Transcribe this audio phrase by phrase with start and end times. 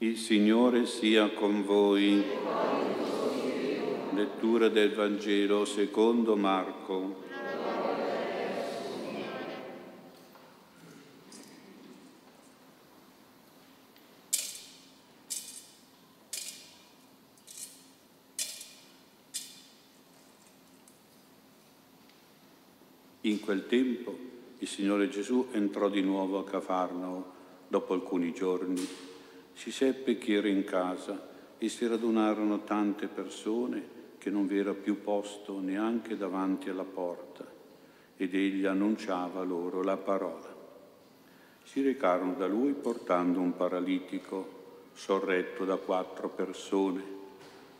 [0.00, 2.22] Il Signore sia con voi.
[4.14, 7.24] Lettura del Vangelo secondo Marco.
[23.22, 24.16] In quel tempo
[24.58, 27.32] il Signore Gesù entrò di nuovo a Cafarnao
[27.66, 29.16] dopo alcuni giorni.
[29.58, 31.20] Si seppe che era in casa
[31.58, 37.44] e si radunarono tante persone che non vi era più posto neanche davanti alla porta
[38.16, 40.54] ed egli annunciava loro la parola.
[41.64, 47.02] Si recarono da lui portando un paralitico sorretto da quattro persone.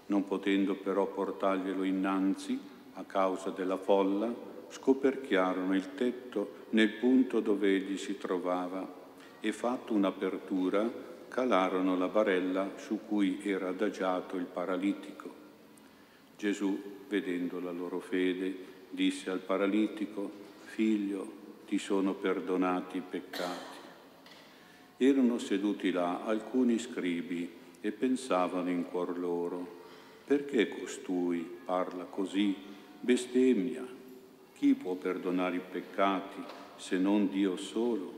[0.07, 2.59] Non potendo però portarglielo innanzi
[2.95, 4.35] a causa della folla,
[4.69, 8.97] scoperchiarono il tetto nel punto dove egli si trovava
[9.39, 15.47] e fatto un'apertura calarono la barella su cui era adagiato il paralitico.
[16.37, 18.57] Gesù, vedendo la loro fede,
[18.91, 21.33] disse al paralitico, Figlio,
[21.67, 23.77] ti sono perdonati i peccati.
[24.97, 29.83] Erano seduti là alcuni scribi e pensavano in cuor loro,
[30.25, 32.55] perché costui parla così,
[33.01, 33.87] bestemmia?
[34.55, 36.43] Chi può perdonare i peccati
[36.77, 38.18] se non Dio solo?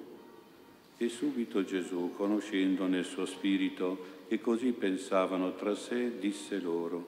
[1.03, 7.03] E subito Gesù, conoscendo nel suo spirito che così pensavano tra sé, disse loro,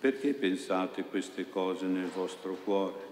[0.00, 3.06] perché pensate queste cose nel vostro cuore?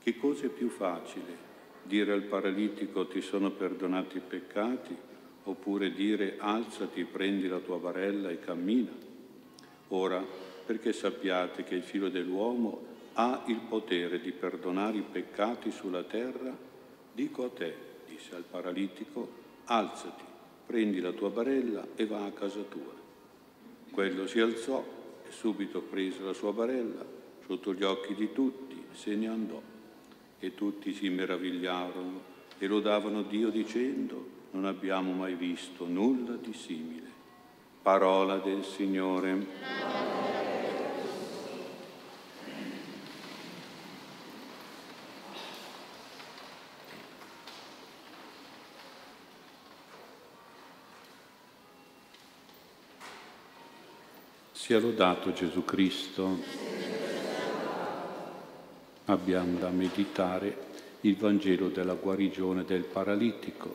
[0.00, 1.36] Che cosa è più facile?
[1.82, 4.96] Dire al paralitico ti sono perdonati i peccati
[5.42, 8.92] oppure dire alzati, prendi la tua barella e cammina?
[9.88, 10.24] Ora,
[10.64, 12.80] perché sappiate che il figlio dell'uomo
[13.14, 16.56] ha il potere di perdonare i peccati sulla terra,
[17.12, 19.28] dico a te, disse al paralitico,
[19.64, 20.24] alzati,
[20.66, 22.94] prendi la tua barella e va a casa tua.
[23.90, 24.84] Quello si alzò
[25.26, 27.04] e subito prese la sua barella
[27.46, 29.60] sotto gli occhi di tutti, se ne andò.
[30.38, 37.04] E tutti si meravigliarono e lodavano Dio dicendo, non abbiamo mai visto nulla di simile.
[37.82, 40.05] Parola del Signore.
[54.66, 56.38] Sia lodato Gesù Cristo.
[59.04, 60.56] Abbiamo da meditare
[61.02, 63.70] il Vangelo della guarigione del paralitico,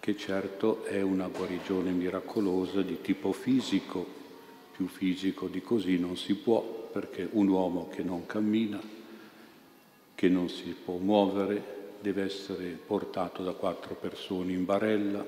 [0.00, 4.06] che certo è una guarigione miracolosa di tipo fisico,
[4.72, 8.80] più fisico di così non si può, perché un uomo che non cammina,
[10.14, 15.22] che non si può muovere, deve essere portato da quattro persone in barella,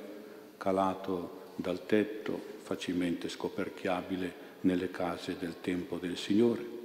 [0.57, 6.79] calato dal tetto, facilmente scoperchiabile nelle case del tempo del Signore.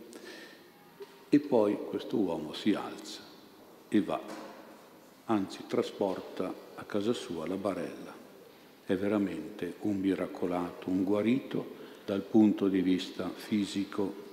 [1.29, 3.21] E poi questo uomo si alza
[3.89, 4.19] e va,
[5.25, 8.13] anzi trasporta a casa sua la barella.
[8.85, 14.23] È veramente un miracolato, un guarito dal punto di vista fisico.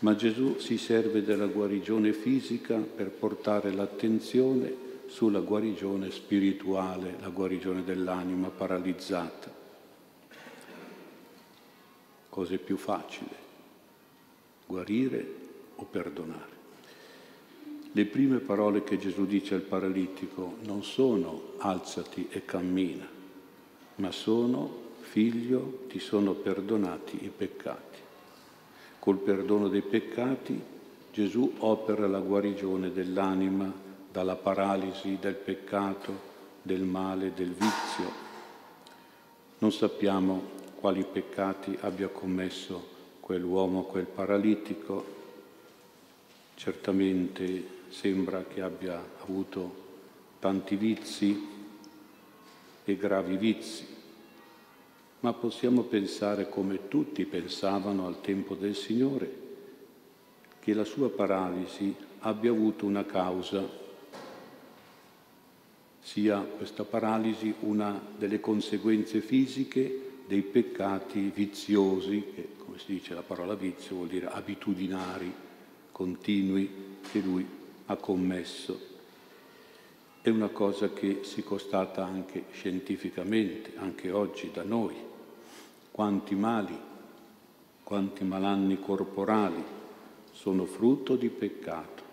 [0.00, 7.82] Ma Gesù si serve della guarigione fisica per portare l'attenzione sulla guarigione spirituale, la guarigione
[7.84, 9.59] dell'anima paralizzata
[12.30, 13.34] cosa è più facile,
[14.66, 15.34] guarire
[15.74, 16.58] o perdonare.
[17.92, 23.06] Le prime parole che Gesù dice al paralitico non sono alzati e cammina,
[23.96, 27.98] ma sono figlio, ti sono perdonati i peccati.
[29.00, 30.60] Col perdono dei peccati
[31.12, 33.72] Gesù opera la guarigione dell'anima
[34.12, 36.28] dalla paralisi del peccato,
[36.62, 38.28] del male, del vizio.
[39.58, 42.82] Non sappiamo quali peccati abbia commesso
[43.20, 45.18] quell'uomo, quel paralitico.
[46.54, 49.88] Certamente sembra che abbia avuto
[50.38, 51.48] tanti vizi
[52.82, 53.86] e gravi vizi,
[55.20, 59.38] ma possiamo pensare come tutti pensavano al tempo del Signore,
[60.60, 63.68] che la sua paralisi abbia avuto una causa,
[66.00, 73.22] sia questa paralisi una delle conseguenze fisiche dei peccati viziosi, che come si dice la
[73.22, 75.34] parola vizio vuol dire abitudinari,
[75.90, 76.70] continui,
[77.10, 77.44] che lui
[77.86, 78.80] ha commesso.
[80.22, 84.94] È una cosa che si constata anche scientificamente, anche oggi da noi.
[85.90, 86.78] Quanti mali,
[87.82, 89.64] quanti malanni corporali
[90.30, 92.04] sono frutto di peccato,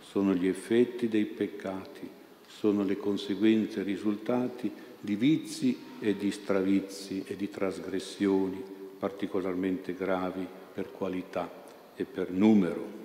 [0.00, 2.10] sono gli effetti dei peccati,
[2.44, 4.68] sono le conseguenze, i risultati
[4.98, 8.60] di vizi e di stravizi e di trasgressioni
[8.98, 10.44] particolarmente gravi
[10.74, 11.48] per qualità
[11.94, 13.00] e per numero.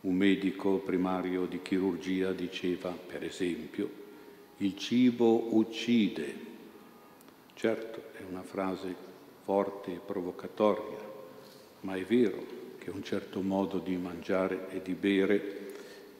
[0.00, 3.90] Un medico primario di chirurgia diceva, per esempio,
[4.58, 6.46] il cibo uccide.
[7.52, 8.94] Certo, è una frase
[9.44, 10.98] forte e provocatoria,
[11.80, 12.44] ma è vero
[12.78, 15.72] che un certo modo di mangiare e di bere,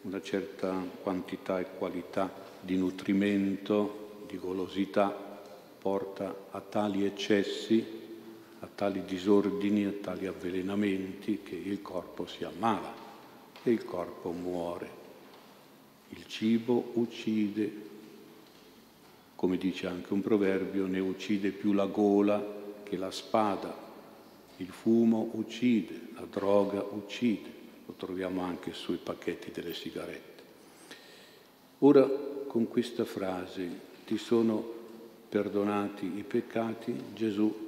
[0.02, 2.30] una certa quantità e qualità
[2.60, 5.27] di nutrimento, di golosità,
[5.88, 7.82] porta a tali eccessi,
[8.61, 12.93] a tali disordini, a tali avvelenamenti che il corpo si ammala
[13.62, 14.90] e il corpo muore.
[16.11, 17.73] Il cibo uccide,
[19.35, 22.44] come dice anche un proverbio, ne uccide più la gola
[22.82, 23.75] che la spada.
[24.58, 27.49] Il fumo uccide, la droga uccide,
[27.87, 30.43] lo troviamo anche sui pacchetti delle sigarette.
[31.79, 32.06] Ora
[32.46, 34.76] con questa frase ti sono
[35.28, 37.66] perdonati i peccati, Gesù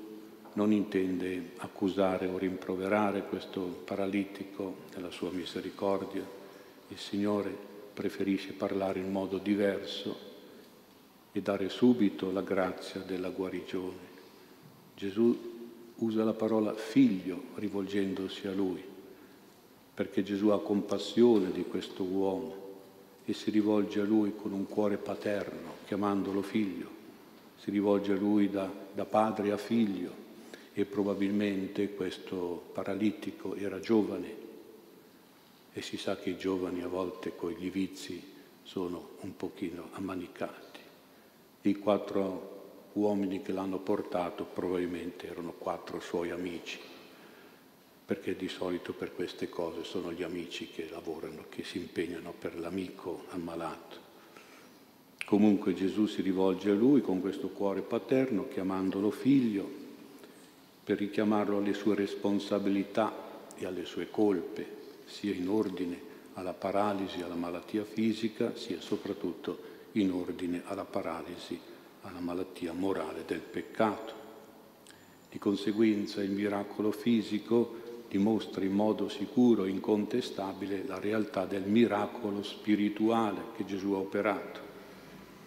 [0.55, 6.27] non intende accusare o rimproverare questo paralitico della sua misericordia.
[6.89, 7.55] Il Signore
[7.93, 10.29] preferisce parlare in modo diverso
[11.33, 14.09] e dare subito la grazia della guarigione.
[14.97, 15.59] Gesù
[15.97, 18.83] usa la parola figlio rivolgendosi a lui,
[19.95, 22.69] perché Gesù ha compassione di questo uomo
[23.25, 26.99] e si rivolge a lui con un cuore paterno, chiamandolo figlio,
[27.62, 30.29] si rivolge a lui da, da padre a figlio
[30.73, 34.49] e probabilmente questo paralitico era giovane
[35.73, 38.23] e si sa che i giovani a volte con gli vizi
[38.62, 40.81] sono un pochino ammanicati.
[41.62, 42.59] I quattro
[42.95, 46.79] uomini che l'hanno portato probabilmente erano quattro suoi amici,
[48.05, 52.59] perché di solito per queste cose sono gli amici che lavorano, che si impegnano per
[52.59, 54.10] l'amico ammalato.
[55.31, 59.65] Comunque Gesù si rivolge a lui con questo cuore paterno, chiamandolo figlio,
[60.82, 63.15] per richiamarlo alle sue responsabilità
[63.55, 64.67] e alle sue colpe,
[65.05, 66.00] sia in ordine
[66.32, 69.61] alla paralisi, alla malattia fisica, sia soprattutto
[69.93, 71.56] in ordine alla paralisi
[72.00, 74.12] alla malattia morale del peccato.
[75.31, 77.76] Di conseguenza il miracolo fisico
[78.09, 84.70] dimostra in modo sicuro e incontestabile la realtà del miracolo spirituale che Gesù ha operato.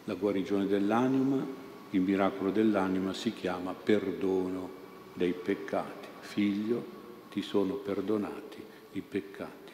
[0.05, 1.45] La guarigione dell'anima,
[1.91, 4.69] il miracolo dell'anima si chiama perdono
[5.13, 6.07] dei peccati.
[6.19, 6.85] Figlio,
[7.31, 8.61] ti sono perdonati
[8.94, 9.71] i peccati.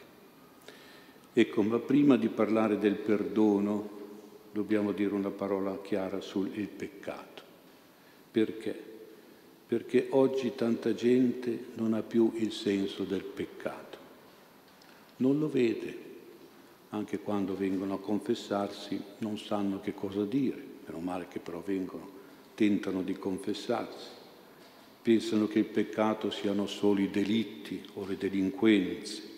[1.32, 3.98] Ecco, ma prima di parlare del perdono
[4.52, 7.42] dobbiamo dire una parola chiara sul peccato.
[8.30, 8.88] Perché?
[9.66, 13.98] Perché oggi tanta gente non ha più il senso del peccato,
[15.18, 16.09] non lo vede,
[16.90, 22.18] anche quando vengono a confessarsi non sanno che cosa dire, meno male che però vengono,
[22.54, 24.08] tentano di confessarsi,
[25.02, 29.28] pensano che il peccato siano solo i delitti o le delinquenze,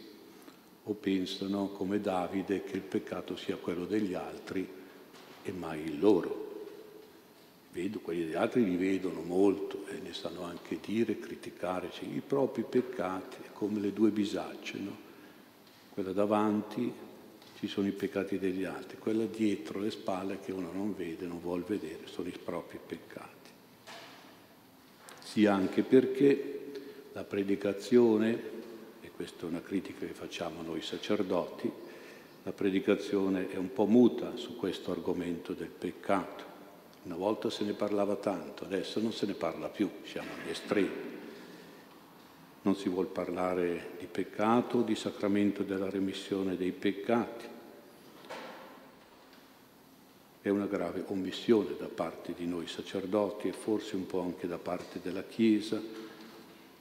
[0.84, 4.66] o pensano come Davide che il peccato sia quello degli altri
[5.42, 6.50] e mai il loro.
[7.72, 12.22] Vedo, quelli degli altri li vedono molto e ne sanno anche dire, criticare cioè, i
[12.26, 15.10] propri peccati, come le due bisacce, no?
[15.90, 16.92] Quella davanti
[17.62, 21.38] ci sono i peccati degli altri, quella dietro le spalle che uno non vede, non
[21.38, 23.50] vuol vedere, sono i propri peccati.
[25.20, 26.72] Sia anche perché
[27.12, 28.36] la predicazione,
[29.00, 31.70] e questa è una critica che facciamo noi sacerdoti,
[32.42, 36.44] la predicazione è un po' muta su questo argomento del peccato.
[37.04, 41.10] Una volta se ne parlava tanto, adesso non se ne parla più, siamo agli estremi.
[42.62, 47.50] Non si vuole parlare di peccato, di sacramento della remissione dei peccati.
[50.42, 54.58] È una grave omissione da parte di noi sacerdoti e forse un po' anche da
[54.58, 55.80] parte della Chiesa,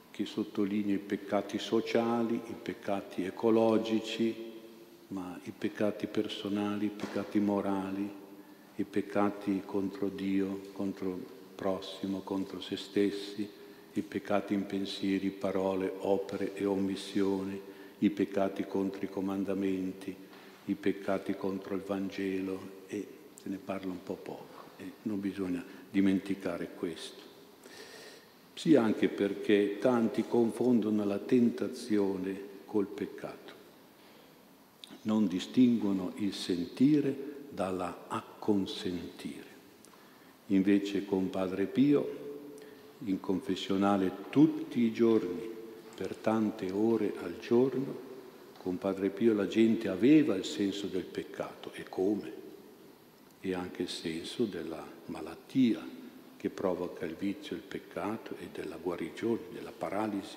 [0.09, 4.35] che sottolinea i peccati sociali, i peccati ecologici,
[5.09, 8.11] ma i peccati personali, i peccati morali,
[8.77, 13.47] i peccati contro Dio, contro il prossimo, contro se stessi,
[13.93, 17.61] i peccati in pensieri, parole, opere e omissioni,
[17.99, 20.15] i peccati contro i comandamenti,
[20.65, 25.63] i peccati contro il Vangelo e se ne parla un po' poco e non bisogna
[25.89, 27.29] dimenticare questo.
[28.53, 33.59] Sia anche perché tanti confondono la tentazione col peccato
[35.03, 37.15] non distinguono il sentire
[37.49, 39.49] dalla acconsentire.
[40.47, 42.19] Invece con Padre Pio,
[43.05, 45.49] in confessionale tutti i giorni,
[45.95, 48.09] per tante ore al giorno,
[48.59, 52.40] con Padre Pio la gente aveva il senso del peccato e come?
[53.41, 55.85] E anche il senso della malattia
[56.37, 60.35] che provoca il vizio, il peccato e della guarigione, della paralisi.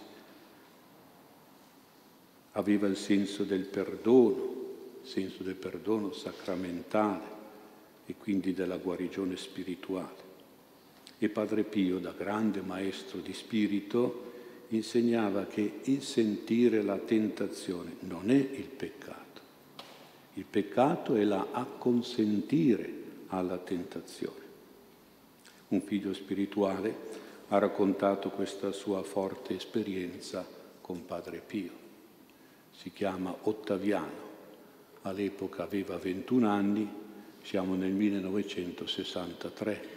[2.53, 4.63] Aveva il senso del perdono,
[5.03, 7.25] il senso del perdono sacramentale
[8.07, 10.23] e quindi della guarigione spirituale.
[11.17, 14.33] E Padre Pio, da grande maestro di spirito,
[14.69, 19.24] insegnava che il sentire la tentazione non è il peccato.
[20.35, 24.43] Il peccato è la acconsentire alla tentazione.
[25.69, 30.47] Un figlio spirituale ha raccontato questa sua forte esperienza
[30.81, 31.73] con Padre Pio.
[32.73, 34.33] Si chiama Ottaviano,
[35.03, 36.88] all'epoca aveva 21 anni,
[37.43, 39.88] siamo nel 1963.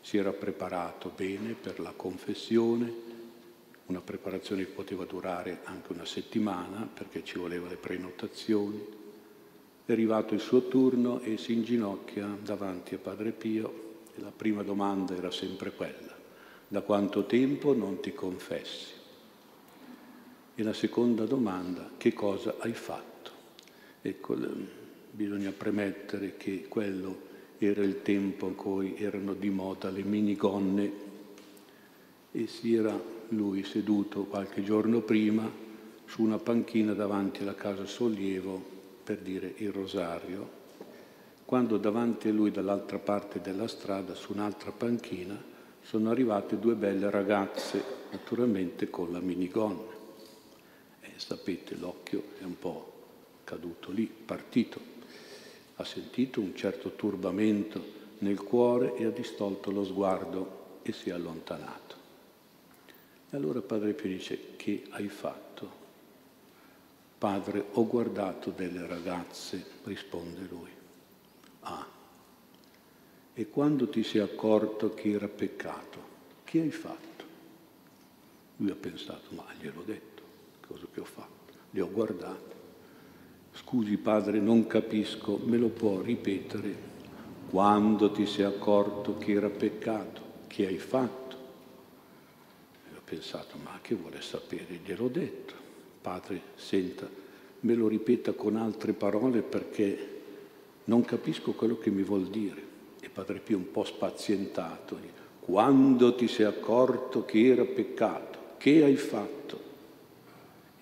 [0.00, 2.92] Si era preparato bene per la confessione,
[3.86, 9.03] una preparazione che poteva durare anche una settimana perché ci voleva le prenotazioni.
[9.86, 14.62] È arrivato il suo turno e si inginocchia davanti a Padre Pio e la prima
[14.62, 16.16] domanda era sempre quella,
[16.66, 18.92] da quanto tempo non ti confessi?
[20.54, 23.30] E la seconda domanda, che cosa hai fatto?
[24.00, 24.34] Ecco,
[25.10, 30.92] bisogna premettere che quello era il tempo in cui erano di moda le minigonne
[32.32, 32.98] e si era
[33.28, 35.46] lui seduto qualche giorno prima
[36.06, 38.73] su una panchina davanti alla casa Sollievo
[39.04, 40.62] per dire il rosario,
[41.44, 45.40] quando davanti a lui dall'altra parte della strada, su un'altra panchina,
[45.82, 49.92] sono arrivate due belle ragazze, naturalmente con la minigonna.
[51.00, 52.92] E sapete, l'occhio è un po'
[53.44, 54.80] caduto lì, partito.
[55.76, 61.12] Ha sentito un certo turbamento nel cuore e ha distolto lo sguardo e si è
[61.12, 61.94] allontanato.
[63.30, 65.53] E allora Padre Pio dice, che hai fatto?
[67.18, 70.70] Padre, ho guardato delle ragazze, risponde lui.
[71.60, 71.86] Ah,
[73.32, 75.98] e quando ti sei accorto che era peccato,
[76.44, 77.24] che hai fatto?
[78.56, 80.22] Lui ha pensato, ma gliel'ho detto,
[80.66, 81.52] cosa che ho fatto?
[81.70, 82.52] Le ho guardate.
[83.52, 86.92] Scusi padre, non capisco, me lo può ripetere?
[87.48, 91.24] Quando ti sei accorto che era peccato, che hai fatto?
[93.04, 94.80] pensato, ma che vuole sapere?
[94.84, 95.54] Gliel'ho detto.
[96.04, 97.08] Padre, senta,
[97.60, 100.10] me lo ripeta con altre parole perché
[100.84, 102.62] non capisco quello che mi vuol dire.
[103.00, 104.98] E Padre Pio un po' spazientato,
[105.40, 109.58] quando ti sei accorto che era peccato, che hai fatto?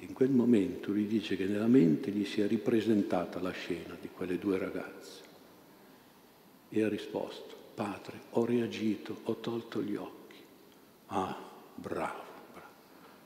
[0.00, 4.08] In quel momento gli dice che nella mente gli si è ripresentata la scena di
[4.12, 5.22] quelle due ragazze
[6.68, 10.38] e ha risposto, Padre, ho reagito, ho tolto gli occhi.
[11.06, 11.38] Ah,
[11.76, 12.66] bravo, bravo.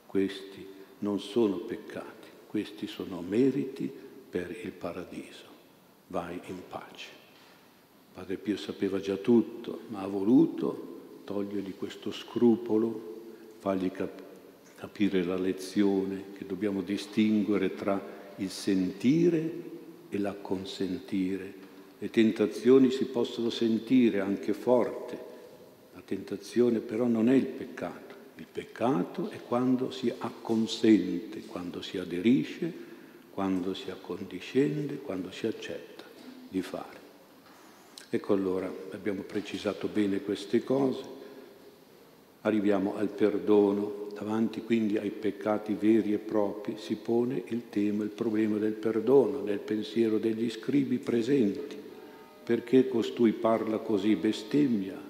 [0.05, 3.91] Questi non sono peccati, questi sono meriti
[4.29, 5.45] per il paradiso.
[6.07, 7.09] Vai in pace.
[8.13, 13.15] Padre Pio sapeva già tutto, ma ha voluto togliergli questo scrupolo,
[13.59, 14.23] fargli cap-
[14.75, 17.99] capire la lezione che dobbiamo distinguere tra
[18.37, 19.51] il sentire
[20.09, 21.65] e l'acconsentire.
[21.99, 25.25] Le tentazioni si possono sentire anche forte,
[25.93, 28.06] la tentazione però non è il peccato.
[28.37, 32.71] Il peccato è quando si acconsente, quando si aderisce,
[33.31, 36.03] quando si accondiscende, quando si accetta
[36.47, 37.05] di fare.
[38.09, 41.03] Ecco allora, abbiamo precisato bene queste cose,
[42.41, 48.11] arriviamo al perdono, davanti quindi ai peccati veri e propri si pone il tema, il
[48.11, 51.75] problema del perdono nel pensiero degli scribi presenti.
[52.43, 55.06] Perché costui parla così bestemmia?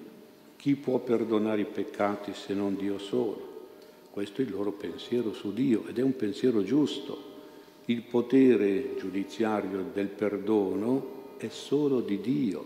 [0.58, 3.66] Chi può perdonare i peccati se non Dio solo?
[4.10, 7.36] Questo è il loro pensiero su Dio ed è un pensiero giusto.
[7.84, 12.64] Il potere giudiziario del perdono è solo di Dio,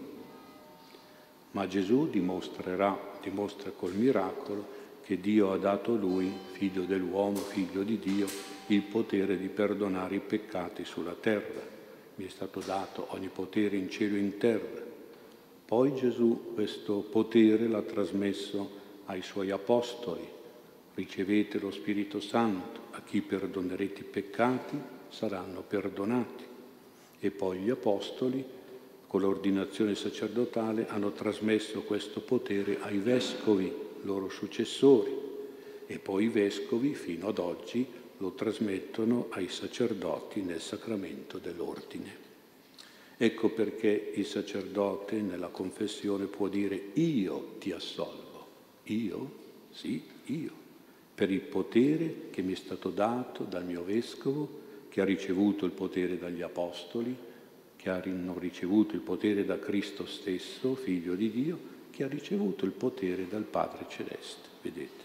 [1.50, 4.64] ma Gesù dimostrerà, dimostra col miracolo
[5.02, 8.26] che Dio ha dato a lui, figlio dell'uomo, figlio di Dio,
[8.68, 11.60] il potere di perdonare i peccati sulla terra.
[12.14, 14.91] Mi è stato dato ogni potere in cielo e in terra.
[15.72, 18.70] Poi Gesù questo potere l'ha trasmesso
[19.06, 20.20] ai suoi apostoli.
[20.92, 26.44] Ricevete lo Spirito Santo, a chi perdonerete i peccati saranno perdonati.
[27.18, 28.44] E poi gli apostoli,
[29.06, 35.16] con l'ordinazione sacerdotale, hanno trasmesso questo potere ai vescovi, loro successori.
[35.86, 37.86] E poi i vescovi, fino ad oggi,
[38.18, 42.31] lo trasmettono ai sacerdoti nel sacramento dell'ordine.
[43.22, 48.46] Ecco perché il sacerdote nella confessione può dire io ti assolvo.
[48.86, 49.32] Io?
[49.70, 50.50] Sì, io.
[51.14, 54.48] Per il potere che mi è stato dato dal mio vescovo,
[54.88, 57.16] che ha ricevuto il potere dagli apostoli,
[57.76, 61.58] che hanno ricevuto il potere da Cristo stesso, figlio di Dio,
[61.92, 64.48] che ha ricevuto il potere dal Padre Celeste.
[64.62, 65.04] Vedete?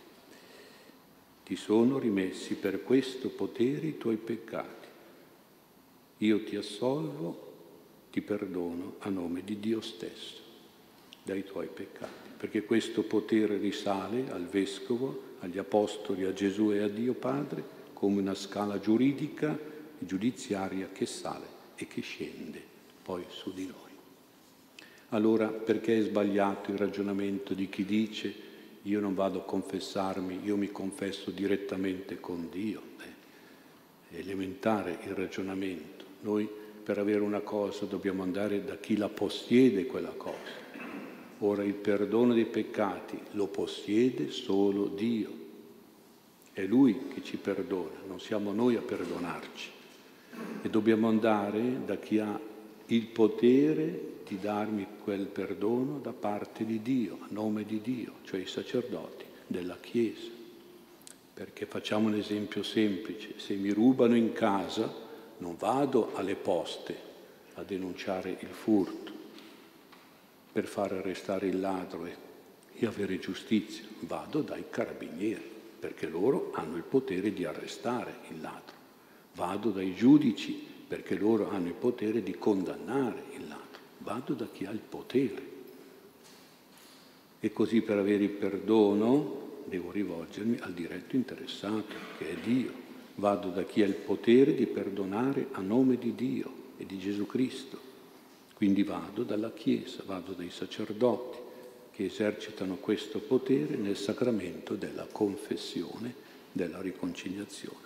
[1.44, 4.88] Ti sono rimessi per questo potere i tuoi peccati.
[6.18, 7.47] Io ti assolvo,
[8.18, 10.42] ti perdono a nome di Dio stesso
[11.22, 16.88] dai tuoi peccati, perché questo potere risale al Vescovo, agli Apostoli, a Gesù e a
[16.88, 21.46] Dio Padre come una scala giuridica e giudiziaria che sale
[21.76, 22.60] e che scende
[23.04, 23.92] poi su di noi.
[25.10, 28.34] Allora perché è sbagliato il ragionamento di chi dice
[28.82, 32.82] io non vado a confessarmi, io mi confesso direttamente con Dio?
[34.10, 36.06] È elementare il ragionamento.
[36.22, 40.56] Noi per avere una cosa dobbiamo andare da chi la possiede quella cosa.
[41.40, 45.30] Ora il perdono dei peccati lo possiede solo Dio.
[46.54, 49.70] È Lui che ci perdona, non siamo noi a perdonarci.
[50.62, 52.40] E dobbiamo andare da chi ha
[52.86, 58.40] il potere di darmi quel perdono da parte di Dio, a nome di Dio, cioè
[58.40, 60.30] i sacerdoti della Chiesa.
[61.34, 65.04] Perché facciamo un esempio semplice, se mi rubano in casa
[65.38, 67.06] non vado alle poste
[67.56, 69.12] a denunciare il furto
[70.52, 72.06] per far arrestare il ladro
[72.74, 78.76] e avere giustizia, vado dai carabinieri perché loro hanno il potere di arrestare il ladro,
[79.36, 83.68] vado dai giudici perché loro hanno il potere di condannare il ladro
[84.08, 85.56] vado da chi ha il potere.
[87.40, 92.87] E così per avere il perdono devo rivolgermi al diretto interessato, che è Dio.
[93.20, 97.26] Vado da chi ha il potere di perdonare a nome di Dio e di Gesù
[97.26, 97.80] Cristo.
[98.54, 101.38] Quindi vado dalla Chiesa, vado dai sacerdoti
[101.92, 106.14] che esercitano questo potere nel sacramento della confessione,
[106.52, 107.86] della riconciliazione.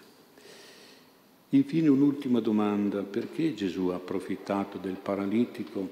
[1.50, 5.88] Infine un'ultima domanda, perché Gesù ha approfittato del paralitico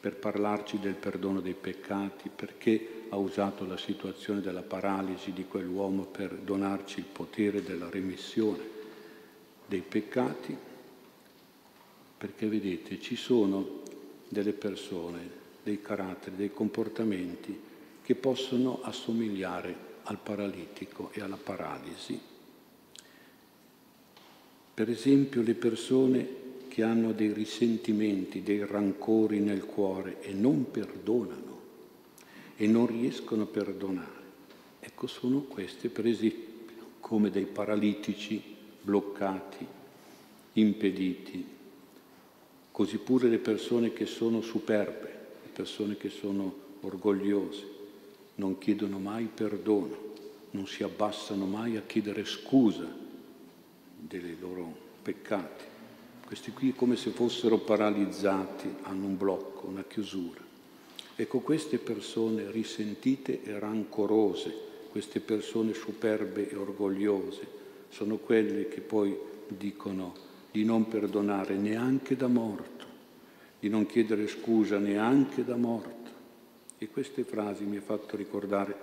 [0.00, 6.04] per parlarci del perdono dei peccati, perché ha usato la situazione della paralisi di quell'uomo
[6.04, 8.76] per donarci il potere della remissione
[9.66, 10.56] dei peccati,
[12.16, 13.82] perché vedete ci sono
[14.28, 17.58] delle persone, dei caratteri, dei comportamenti
[18.02, 22.18] che possono assomigliare al paralitico e alla paralisi.
[24.74, 26.28] Per esempio le persone
[26.68, 31.47] che hanno dei risentimenti, dei rancori nel cuore e non perdonano
[32.60, 34.26] e non riescono a perdonare.
[34.80, 38.42] Ecco, sono queste, per esempio, come dei paralitici
[38.82, 39.64] bloccati,
[40.54, 41.46] impediti,
[42.72, 47.76] così pure le persone che sono superbe, le persone che sono orgogliose,
[48.36, 50.14] non chiedono mai perdono,
[50.50, 52.88] non si abbassano mai a chiedere scusa
[53.96, 55.64] dei loro peccati.
[56.26, 60.47] Questi qui come se fossero paralizzati, hanno un blocco, una chiusura.
[61.20, 64.54] Ecco, queste persone risentite e rancorose,
[64.88, 67.44] queste persone superbe e orgogliose,
[67.88, 70.14] sono quelle che poi dicono
[70.52, 72.86] di non perdonare neanche da morto,
[73.58, 76.10] di non chiedere scusa neanche da morto.
[76.78, 78.76] E queste frasi mi ha fatto ricordare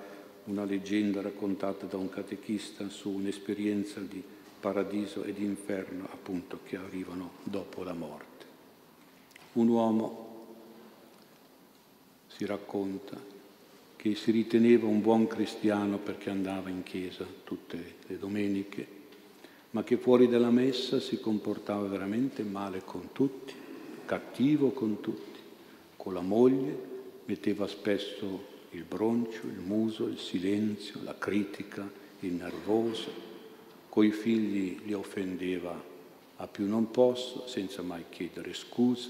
[0.47, 4.21] una leggenda raccontata da un catechista su un'esperienza di
[4.59, 8.45] paradiso ed inferno appunto che arrivano dopo la morte.
[9.53, 10.34] Un uomo
[12.35, 13.17] si racconta
[13.95, 18.87] che si riteneva un buon cristiano perché andava in chiesa tutte le domeniche,
[19.71, 23.53] ma che fuori dalla messa si comportava veramente male con tutti,
[24.05, 25.39] cattivo con tutti,
[25.95, 26.93] con la moglie
[27.25, 33.11] metteva spesso il broncio, il muso, il silenzio, la critica, il nervoso,
[33.87, 35.93] coi figli li offendeva
[36.35, 39.09] a più non posso, senza mai chiedere scusa,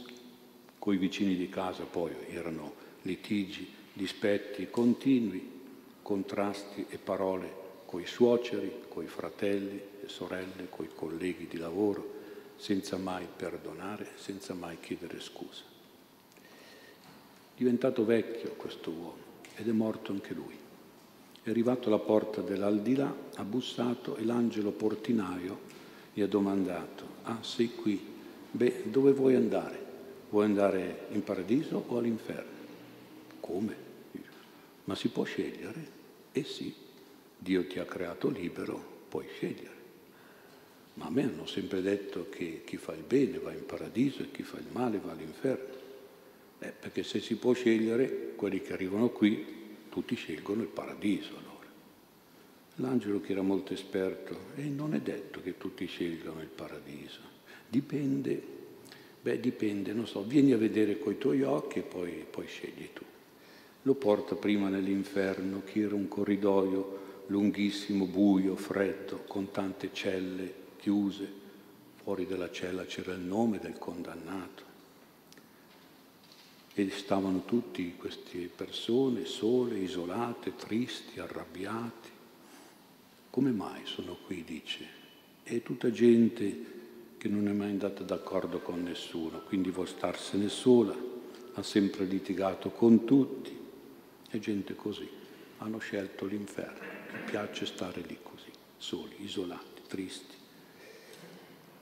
[0.77, 5.53] coi vicini di casa poi erano litigi, dispetti continui,
[6.01, 12.13] contrasti e parole coi suoceri, coi fratelli e sorelle, coi colleghi di lavoro,
[12.57, 15.63] senza mai perdonare, senza mai chiedere scusa.
[17.55, 19.23] Diventato vecchio questo uomo
[19.55, 20.57] ed è morto anche lui.
[21.41, 25.73] È arrivato alla porta dell'aldilà, ha bussato e l'angelo portinaio
[26.13, 27.99] gli ha domandato, ah sei qui,
[28.51, 29.83] beh dove vuoi andare?
[30.29, 32.54] Vuoi andare in paradiso o all'inferno?
[33.45, 33.75] Come?
[34.85, 35.87] Ma si può scegliere?
[36.31, 36.73] Eh sì,
[37.37, 39.75] Dio ti ha creato libero, puoi scegliere.
[40.95, 44.31] Ma a me hanno sempre detto che chi fa il bene va in paradiso e
[44.31, 45.75] chi fa il male va all'inferno.
[46.57, 49.45] Eh, perché se si può scegliere, quelli che arrivano qui
[49.89, 51.67] tutti scelgono il paradiso allora.
[52.77, 57.19] L'angelo che era molto esperto, e non è detto che tutti scelgano il paradiso,
[57.69, 58.41] dipende,
[59.21, 63.03] beh dipende, non so, vieni a vedere coi tuoi occhi e poi, poi scegli tu.
[63.85, 71.43] Lo porta prima nell'inferno, che era un corridoio lunghissimo, buio, freddo, con tante celle chiuse.
[72.01, 74.63] Fuori dalla cella c'era il nome del condannato.
[76.73, 82.09] E stavano tutti queste persone sole, isolate, tristi, arrabbiati.
[83.29, 84.87] Come mai sono qui, dice?
[85.43, 86.73] È tutta gente
[87.17, 90.95] che non è mai andata d'accordo con nessuno, quindi vuol starsene sola,
[91.53, 93.64] ha sempre litigato con tutti.
[94.35, 95.07] È gente così,
[95.59, 100.35] hanno scelto l'inferno mi piace stare lì così, soli, isolati, tristi.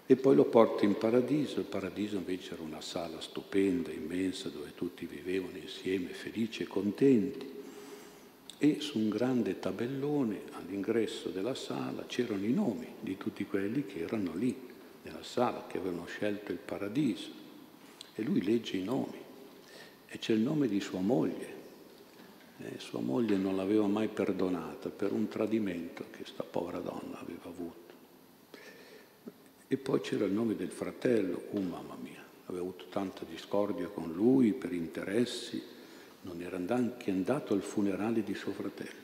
[0.05, 4.75] E poi lo porta in paradiso, il paradiso invece era una sala stupenda, immensa, dove
[4.75, 7.51] tutti vivevano insieme, felici e contenti.
[8.59, 14.01] E su un grande tabellone all'ingresso della sala c'erano i nomi di tutti quelli che
[14.01, 14.55] erano lì,
[15.01, 17.29] nella sala, che avevano scelto il paradiso.
[18.13, 19.17] E lui legge i nomi.
[20.07, 21.61] E c'è il nome di sua moglie,
[22.63, 27.45] eh, sua moglie non l'aveva mai perdonata per un tradimento che sta povera donna aveva
[27.49, 27.81] avuto.
[29.67, 34.13] E poi c'era il nome del fratello, oh mamma mia, aveva avuto tanta discordia con
[34.13, 35.61] lui per interessi,
[36.21, 39.01] non era neanche andato al funerale di suo fratello.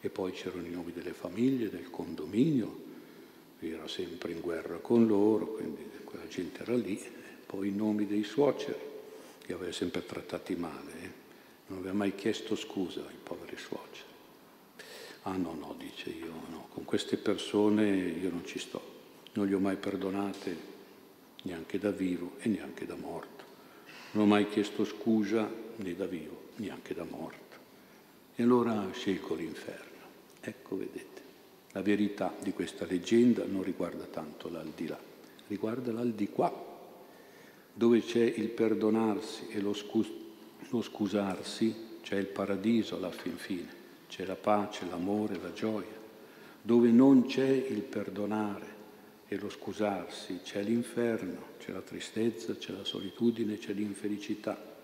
[0.00, 2.84] E poi c'erano i nomi delle famiglie, del condominio,
[3.60, 7.00] era sempre in guerra con loro, quindi quella gente era lì,
[7.44, 8.94] poi i nomi dei suoceri,
[9.44, 10.92] che aveva sempre trattati male.
[11.02, 11.25] Eh
[11.66, 14.14] non aveva mai chiesto scusa ai poveri suoceri.
[15.22, 18.80] Ah no, no, dice io, no, con queste persone io non ci sto,
[19.32, 20.74] non li ho mai perdonate
[21.42, 23.44] neanche da vivo e neanche da morto.
[24.12, 27.44] Non ho mai chiesto scusa né da vivo, neanche da morto.
[28.36, 29.84] E allora scelgo l'inferno.
[30.40, 31.22] Ecco, vedete,
[31.72, 34.98] la verità di questa leggenda non riguarda tanto l'aldilà,
[35.48, 36.64] riguarda l'aldilà,
[37.72, 40.24] dove c'è il perdonarsi e lo scusa
[40.70, 43.68] lo scusarsi, c'è il paradiso alla fin fine,
[44.08, 46.04] c'è la pace, l'amore, la gioia.
[46.62, 48.74] Dove non c'è il perdonare
[49.28, 54.74] e lo scusarsi, c'è l'inferno, c'è la tristezza, c'è la solitudine, c'è l'infelicità.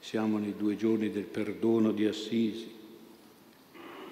[0.00, 2.72] Siamo nei due giorni del perdono di Assisi,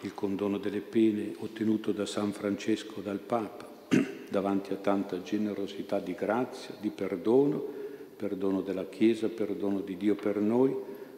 [0.01, 3.69] il condono delle pene ottenuto da San Francesco dal Papa,
[4.29, 7.81] davanti a tanta generosità di grazia, di perdono
[8.23, 10.73] perdono della Chiesa, perdono di Dio per noi,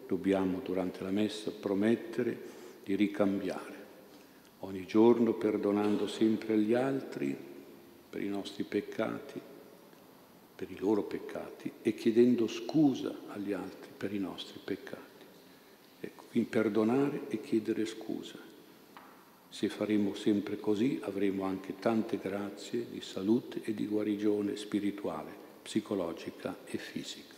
[0.07, 2.41] dobbiamo durante la messa promettere
[2.83, 3.83] di ricambiare
[4.61, 7.37] ogni giorno perdonando sempre gli altri
[8.09, 9.39] per i nostri peccati,
[10.57, 15.25] per i loro peccati e chiedendo scusa agli altri per i nostri peccati.
[16.01, 18.39] Ecco, quindi perdonare e chiedere scusa.
[19.51, 26.55] Se faremo sempre così avremo anche tante grazie di salute e di guarigione spirituale psicologica
[26.67, 27.34] e fisica.